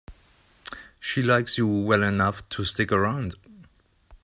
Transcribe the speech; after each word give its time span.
She 0.99 1.21
likes 1.21 1.59
you 1.59 1.67
well 1.67 2.01
enough 2.01 2.49
to 2.49 2.63
stick 2.63 2.91
around. 2.91 3.35